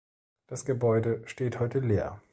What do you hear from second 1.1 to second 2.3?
steht heute leer.